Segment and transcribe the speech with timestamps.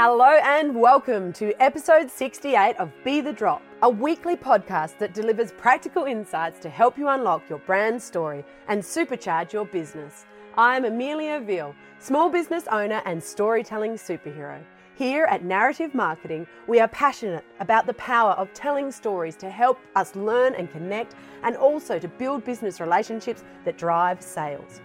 [0.00, 5.50] Hello and welcome to episode 68 of Be the Drop, a weekly podcast that delivers
[5.50, 10.24] practical insights to help you unlock your brand story and supercharge your business.
[10.56, 14.62] I'm Amelia Veal, small business owner and storytelling superhero.
[14.94, 19.80] Here at Narrative Marketing, we are passionate about the power of telling stories to help
[19.96, 24.80] us learn and connect and also to build business relationships that drive sales.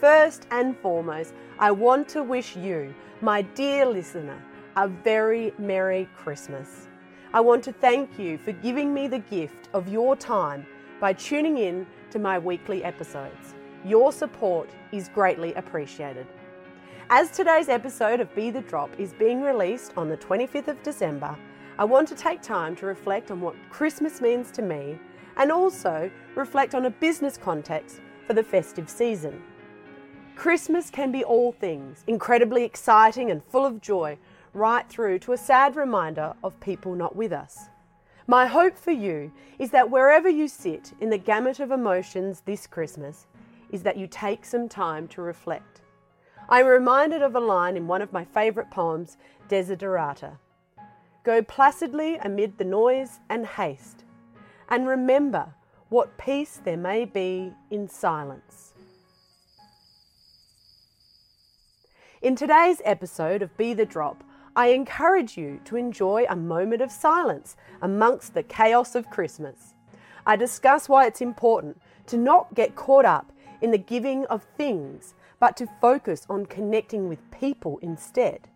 [0.00, 4.40] First and foremost, I want to wish you, my dear listener,
[4.78, 6.86] a very Merry Christmas.
[7.34, 10.64] I want to thank you for giving me the gift of your time
[11.00, 13.56] by tuning in to my weekly episodes.
[13.84, 16.28] Your support is greatly appreciated.
[17.10, 21.36] As today's episode of Be the Drop is being released on the 25th of December,
[21.76, 24.96] I want to take time to reflect on what Christmas means to me
[25.38, 29.42] and also reflect on a business context for the festive season.
[30.36, 34.16] Christmas can be all things, incredibly exciting and full of joy,
[34.52, 37.68] right through to a sad reminder of people not with us.
[38.26, 42.66] My hope for you is that wherever you sit in the gamut of emotions this
[42.66, 43.26] Christmas,
[43.70, 45.80] is that you take some time to reflect.
[46.48, 50.38] I'm reminded of a line in one of my favourite poems, Desiderata.
[51.22, 54.04] Go placidly amid the noise and haste,
[54.68, 55.54] and remember
[55.88, 58.72] what peace there may be in silence.
[62.20, 64.24] In today's episode of Be the Drop,
[64.56, 69.74] I encourage you to enjoy a moment of silence amongst the chaos of Christmas.
[70.26, 75.14] I discuss why it's important to not get caught up in the giving of things,
[75.40, 78.48] but to focus on connecting with people instead.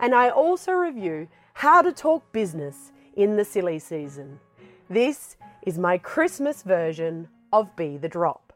[0.00, 4.40] And I also review how to talk business in the silly season.
[4.88, 8.51] This is my Christmas version of Be the Drop.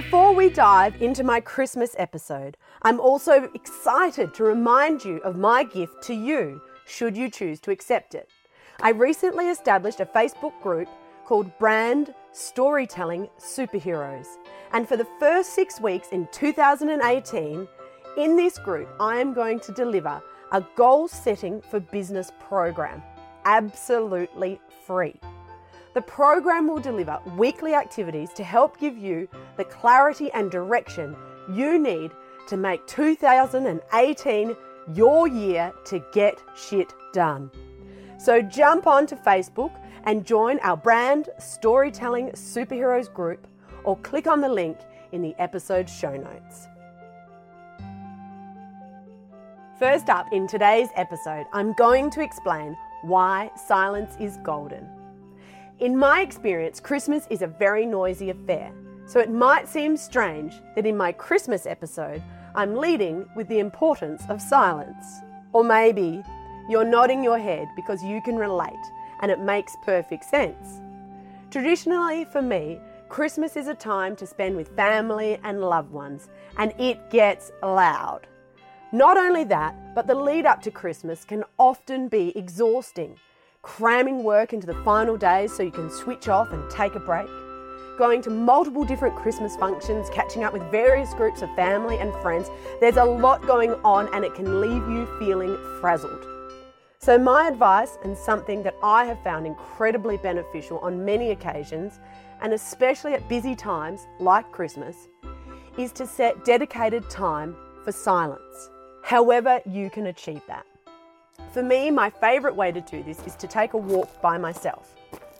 [0.00, 5.62] Before we dive into my Christmas episode, I'm also excited to remind you of my
[5.62, 8.30] gift to you, should you choose to accept it.
[8.80, 10.88] I recently established a Facebook group
[11.26, 14.26] called Brand Storytelling Superheroes.
[14.72, 17.68] And for the first six weeks in 2018,
[18.16, 23.02] in this group, I am going to deliver a goal setting for business program,
[23.44, 25.20] absolutely free.
[25.92, 31.16] The program will deliver weekly activities to help give you the clarity and direction
[31.52, 32.12] you need
[32.48, 34.56] to make 2018
[34.94, 37.50] your year to get shit done.
[38.18, 39.72] So jump onto Facebook
[40.04, 43.46] and join our brand storytelling superheroes group
[43.84, 44.78] or click on the link
[45.12, 46.68] in the episode show notes.
[49.78, 54.99] First up in today's episode, I'm going to explain why silence is golden.
[55.80, 58.70] In my experience, Christmas is a very noisy affair,
[59.06, 62.22] so it might seem strange that in my Christmas episode,
[62.54, 65.06] I'm leading with the importance of silence.
[65.54, 66.22] Or maybe
[66.68, 68.74] you're nodding your head because you can relate
[69.22, 70.82] and it makes perfect sense.
[71.50, 76.74] Traditionally, for me, Christmas is a time to spend with family and loved ones, and
[76.78, 78.26] it gets loud.
[78.92, 83.16] Not only that, but the lead up to Christmas can often be exhausting
[83.62, 87.28] cramming work into the final days so you can switch off and take a break,
[87.98, 92.50] going to multiple different Christmas functions, catching up with various groups of family and friends.
[92.80, 96.26] There's a lot going on and it can leave you feeling frazzled.
[96.98, 101.98] So, my advice, and something that I have found incredibly beneficial on many occasions,
[102.42, 105.08] and especially at busy times like Christmas,
[105.78, 108.68] is to set dedicated time for silence,
[109.02, 110.66] however, you can achieve that.
[111.52, 114.94] For me, my favourite way to do this is to take a walk by myself.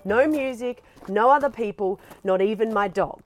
[0.04, 3.22] No music, no other people, not even my dog.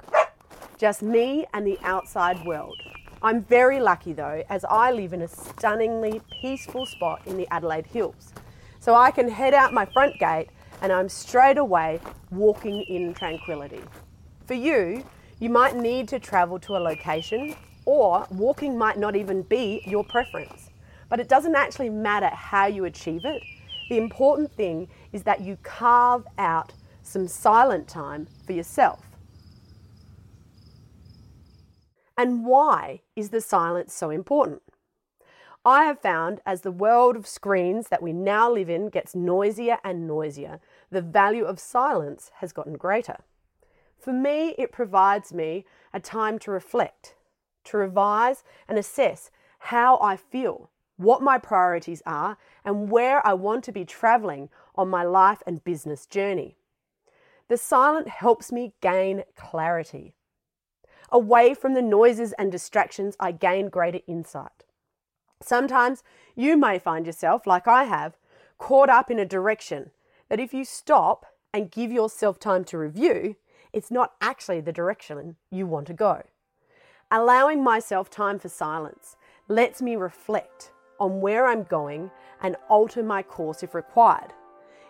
[0.77, 2.77] Just me and the outside world.
[3.22, 7.86] I'm very lucky though, as I live in a stunningly peaceful spot in the Adelaide
[7.86, 8.34] Hills.
[8.81, 10.48] So I can head out my front gate
[10.83, 12.01] and I'm straight away
[12.31, 13.81] walking in tranquility.
[14.45, 15.07] For you,
[15.41, 20.04] you might need to travel to a location, or walking might not even be your
[20.04, 20.64] preference.
[21.15, 23.41] But it doesn't actually matter how you achieve it.
[23.89, 26.72] The important thing is that you carve out
[27.05, 29.07] some silent time for yourself.
[32.19, 34.63] And why is the silence so important?
[35.65, 39.78] I have found as the world of screens that we now live in gets noisier
[39.84, 40.59] and noisier,
[40.91, 43.19] the value of silence has gotten greater.
[44.01, 47.15] For me, it provides me a time to reflect,
[47.67, 53.65] to revise and assess how I feel, what my priorities are, and where I want
[53.65, 56.57] to be traveling on my life and business journey.
[57.49, 60.15] The silent helps me gain clarity.
[61.11, 64.65] Away from the noises and distractions, I gain greater insight.
[65.43, 66.03] Sometimes
[66.35, 68.17] you may find yourself, like I have,
[68.59, 69.91] caught up in a direction
[70.29, 73.37] that if you stop and give yourself time to review,
[73.73, 76.23] it's not actually the direction you want to go.
[77.11, 79.17] Allowing myself time for silence
[79.49, 82.11] lets me reflect on where I'm going
[82.43, 84.33] and alter my course if required.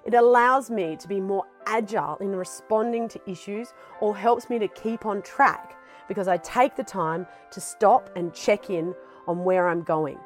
[0.04, 4.68] It allows me to be more agile in responding to issues or helps me to
[4.68, 5.76] keep on track
[6.08, 8.94] because I take the time to stop and check in
[9.26, 10.18] on where I'm going.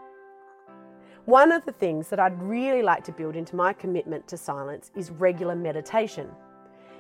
[1.27, 4.91] One of the things that I'd really like to build into my commitment to silence
[4.97, 6.29] is regular meditation.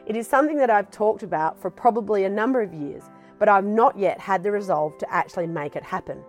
[0.07, 3.05] It is something that I've talked about for probably a number of years,
[3.39, 6.23] but I've not yet had the resolve to actually make it happen.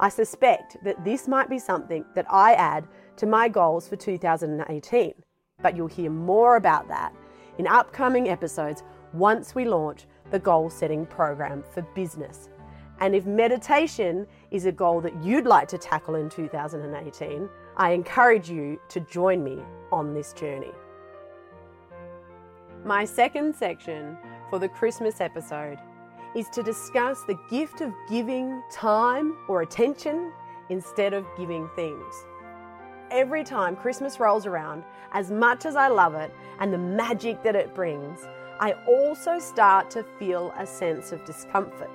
[0.00, 2.86] I suspect that this might be something that I add
[3.16, 5.14] to my goals for 2018,
[5.62, 7.14] but you'll hear more about that
[7.58, 8.82] in upcoming episodes
[9.12, 12.48] once we launch the goal setting program for business.
[13.00, 18.48] And if meditation is a goal that you'd like to tackle in 2018, I encourage
[18.50, 19.58] you to join me
[19.92, 20.72] on this journey.
[22.84, 24.16] My second section
[24.50, 25.78] for the Christmas episode
[26.34, 30.32] is to discuss the gift of giving time or attention
[30.68, 32.26] instead of giving things.
[33.10, 34.82] Every time Christmas rolls around,
[35.12, 38.26] as much as I love it and the magic that it brings,
[38.58, 41.90] I also start to feel a sense of discomfort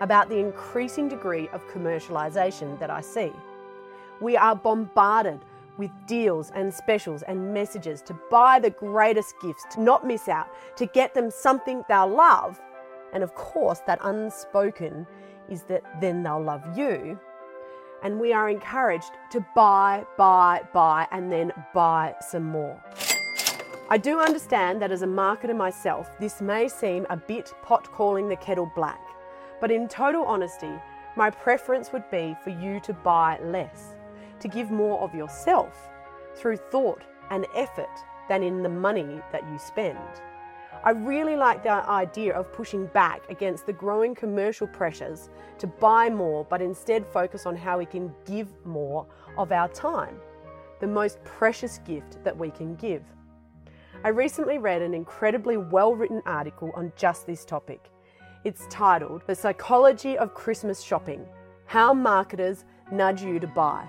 [0.00, 3.32] about the increasing degree of commercialisation that I see.
[4.20, 5.40] We are bombarded
[5.78, 10.48] with deals and specials and messages to buy the greatest gifts, to not miss out,
[10.76, 12.60] to get them something they'll love,
[13.12, 15.06] and of course, that unspoken
[15.48, 17.18] is that then they'll love you.
[18.02, 22.80] And we are encouraged to buy, buy, buy, and then buy some more.
[23.88, 28.28] I do understand that as a marketer myself, this may seem a bit pot calling
[28.28, 29.00] the kettle black,
[29.60, 30.72] but in total honesty,
[31.16, 33.94] my preference would be for you to buy less,
[34.40, 35.88] to give more of yourself
[36.34, 37.88] through thought and effort
[38.28, 39.98] than in the money that you spend.
[40.86, 46.08] I really like the idea of pushing back against the growing commercial pressures to buy
[46.08, 49.04] more, but instead focus on how we can give more
[49.36, 50.20] of our time,
[50.78, 53.02] the most precious gift that we can give.
[54.04, 57.90] I recently read an incredibly well written article on just this topic.
[58.44, 61.26] It's titled The Psychology of Christmas Shopping
[61.64, 63.84] How Marketers Nudge You to Buy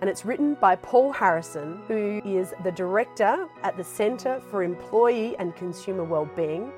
[0.00, 5.36] and it's written by Paul Harrison, who is the director at the Centre for Employee
[5.38, 6.72] and Consumer Wellbeing,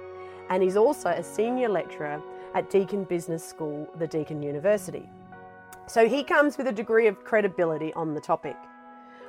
[0.50, 2.20] and he's also a senior lecturer
[2.54, 5.08] at Deakin Business School, the Deakin University.
[5.86, 8.56] So he comes with a degree of credibility on the topic.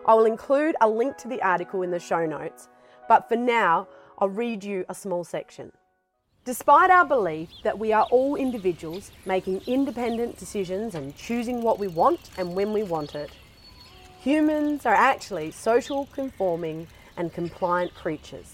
[0.05, 2.69] I will include a link to the article in the show notes,
[3.07, 3.87] but for now,
[4.17, 5.71] I'll read you a small section.
[6.45, 11.87] Despite our belief that we are all individuals making independent decisions and choosing what we
[11.87, 13.31] want and when we want it,
[14.23, 16.87] Humans are actually social, conforming,
[17.17, 18.53] and compliant creatures.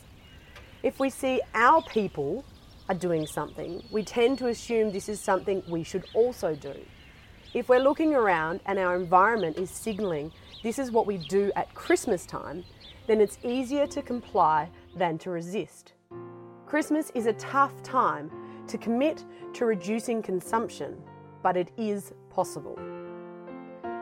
[0.82, 2.44] If we see our people
[2.90, 6.74] are doing something, we tend to assume this is something we should also do.
[7.54, 10.32] If we're looking around and our environment is signalling
[10.64, 12.64] this is what we do at Christmas time,
[13.06, 15.94] then it's easier to comply than to resist.
[16.66, 18.32] Christmas is a tough time
[18.68, 21.00] to commit to reducing consumption,
[21.44, 22.89] but it is possible.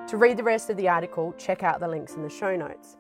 [0.08, 2.96] To read the rest of the article, check out the links in the show notes.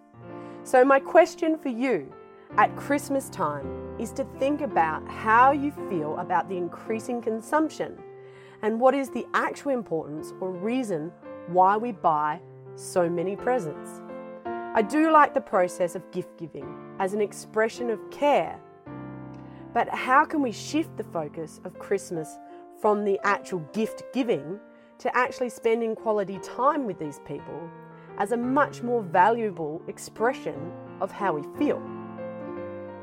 [0.63, 2.13] So, my question for you
[2.57, 7.97] at Christmas time is to think about how you feel about the increasing consumption
[8.61, 11.13] and what is the actual importance or reason
[11.47, 12.41] why we buy
[12.75, 14.01] so many presents.
[14.45, 16.67] I do like the process of gift giving
[16.99, 18.59] as an expression of care,
[19.73, 22.37] but how can we shift the focus of Christmas
[22.81, 24.59] from the actual gift giving
[24.99, 27.69] to actually spending quality time with these people
[28.17, 31.79] as a much more valuable expression of how we feel.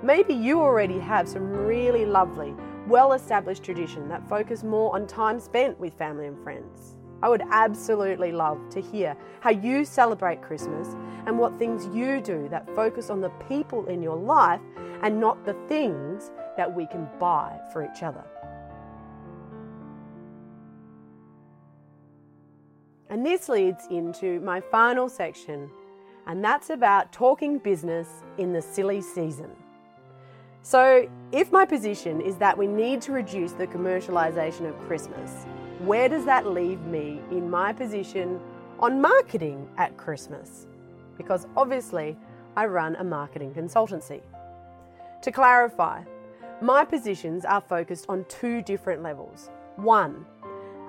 [0.02, 2.54] Maybe you already have some really lovely,
[2.86, 6.96] well established tradition that focus more on time spent with family and friends.
[7.22, 10.88] I would absolutely love to hear how you celebrate Christmas
[11.26, 14.60] and what things you do that focus on the people in your life
[15.02, 18.24] and not the things that we can buy for each other.
[23.14, 25.70] And this leads into my final section,
[26.26, 29.52] and that's about talking business in the silly season.
[30.62, 35.44] So, if my position is that we need to reduce the commercialisation of Christmas,
[35.84, 38.40] where does that leave me in my position
[38.80, 40.66] on marketing at Christmas?
[41.16, 42.16] Because obviously,
[42.56, 44.22] I run a marketing consultancy.
[45.22, 46.02] To clarify,
[46.60, 49.50] my positions are focused on two different levels.
[49.76, 50.26] One,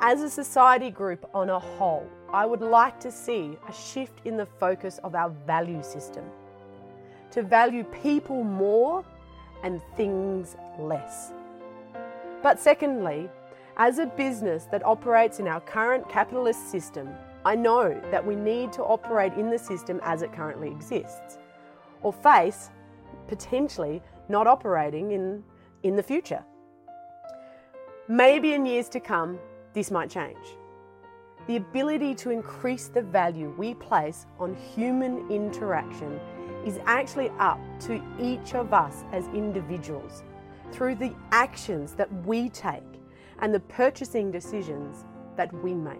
[0.01, 4.37] as a society group on a whole, I would like to see a shift in
[4.37, 6.25] the focus of our value system
[7.31, 9.03] to value people more
[9.63, 11.31] and things less.
[12.43, 13.29] But secondly,
[13.77, 17.09] as a business that operates in our current capitalist system,
[17.43, 21.37] I know that we need to operate in the system as it currently exists,
[22.01, 22.69] or face
[23.27, 25.43] potentially not operating in,
[25.83, 26.43] in the future.
[28.07, 29.39] Maybe in years to come,
[29.75, 30.57] this might change.
[31.47, 36.19] The ability to increase the value we place on human interaction
[36.65, 40.23] is actually up to each of us as individuals
[40.71, 42.81] through the actions that we take
[43.41, 45.05] and the purchasing decisions
[45.35, 45.99] that we make.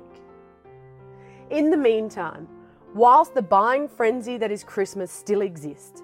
[1.51, 2.47] In the meantime,
[2.95, 6.01] whilst the buying frenzy that is Christmas still exists,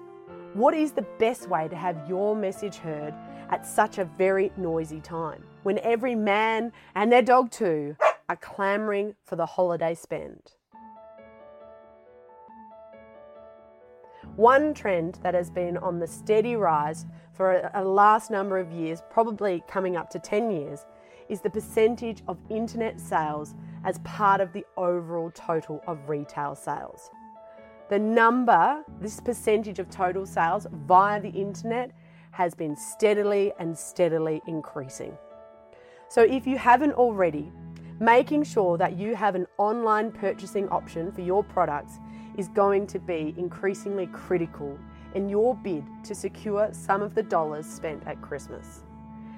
[0.54, 3.14] what is the best way to have your message heard
[3.50, 7.96] at such a very noisy time when every man and their dog too
[8.28, 10.52] are clamouring for the holiday spend?
[14.36, 17.04] One trend that has been on the steady rise
[17.34, 20.86] for a, last number of years, probably coming up to 10 years,
[21.28, 23.54] is the percentage of internet sales
[23.84, 27.10] as part of the overall total of retail sales.
[27.90, 31.90] The number, this percentage of total sales via the internet,
[32.30, 35.16] has been steadily and steadily increasing.
[36.12, 37.50] So, if you haven't already,
[37.98, 42.00] making sure that you have an online purchasing option for your products
[42.36, 44.78] is going to be increasingly critical
[45.14, 48.82] in your bid to secure some of the dollars spent at Christmas.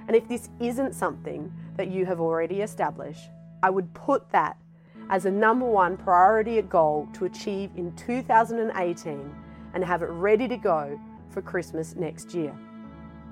[0.09, 3.31] And if this isn't something that you have already established,
[3.63, 4.57] I would put that
[5.11, 9.33] as a number one priority goal to achieve in 2018
[9.75, 10.99] and have it ready to go
[11.31, 12.53] for Christmas next year.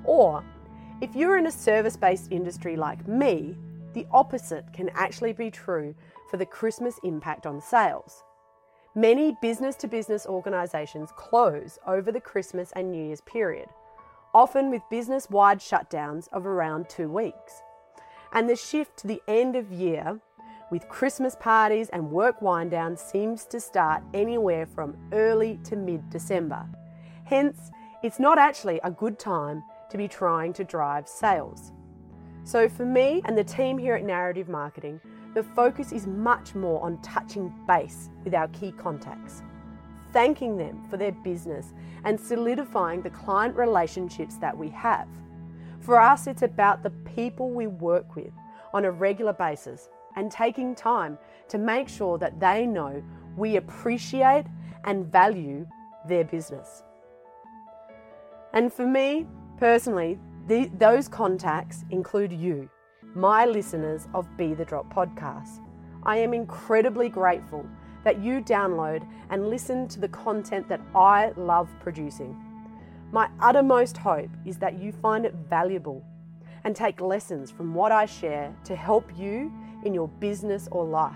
[0.04, 0.44] Or
[1.02, 3.56] if you're in a service based industry like me,
[3.92, 5.96] the opposite can actually be true
[6.30, 8.22] for the Christmas impact on sales.
[8.94, 13.68] Many business to business organisations close over the Christmas and New Year's period,
[14.32, 17.62] often with business wide shutdowns of around two weeks.
[18.32, 20.20] And the shift to the end of year
[20.70, 26.08] with Christmas parties and work wind down seems to start anywhere from early to mid
[26.10, 26.64] December.
[27.24, 27.72] Hence,
[28.04, 31.70] it's not actually a good time to be trying to drive sales.
[32.44, 34.98] So, for me and the team here at Narrative Marketing,
[35.34, 39.42] the focus is much more on touching base with our key contacts,
[40.12, 45.08] thanking them for their business, and solidifying the client relationships that we have.
[45.80, 48.32] For us, it's about the people we work with
[48.72, 51.18] on a regular basis and taking time
[51.48, 53.02] to make sure that they know
[53.36, 54.46] we appreciate
[54.84, 55.66] and value
[56.08, 56.82] their business.
[58.54, 59.26] And for me
[59.62, 62.68] personally, the, those contacts include you
[63.14, 65.60] my listeners of Be the Drop podcast.
[66.02, 67.64] I am incredibly grateful
[68.02, 72.36] that you download and listen to the content that I love producing.
[73.12, 76.04] My uttermost hope is that you find it valuable
[76.64, 79.52] and take lessons from what I share to help you
[79.84, 81.14] in your business or life.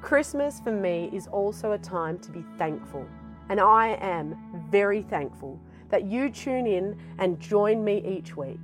[0.00, 3.06] Christmas for me is also a time to be thankful,
[3.48, 4.36] and I am
[4.72, 8.60] very thankful that you tune in and join me each week.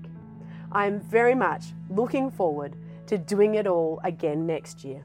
[0.73, 2.77] I am very much looking forward
[3.07, 5.05] to doing it all again next year.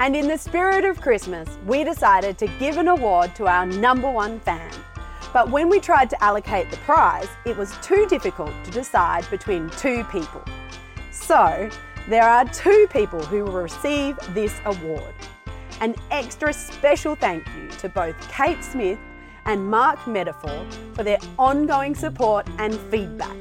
[0.00, 4.08] And in the spirit of Christmas, we decided to give an award to our number
[4.08, 4.70] one fan.
[5.32, 9.68] But when we tried to allocate the prize, it was too difficult to decide between
[9.70, 10.42] two people.
[11.10, 11.68] So,
[12.08, 15.14] there are two people who will receive this award.
[15.80, 18.98] An extra special thank you to both Kate Smith
[19.44, 23.36] and Mark Metaphor for their ongoing support and feedback.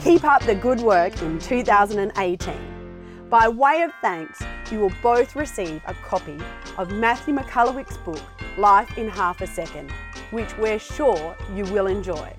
[0.00, 3.26] Keep up the good work in 2018.
[3.30, 6.38] By way of thanks, you will both receive a copy
[6.76, 8.20] of Matthew Michalewicz's book,
[8.58, 9.90] Life in Half a Second,
[10.30, 12.34] which we're sure you will enjoy.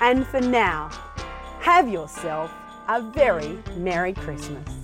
[0.00, 0.88] And for now,
[1.60, 2.50] have yourself
[2.88, 4.77] a very Merry Christmas.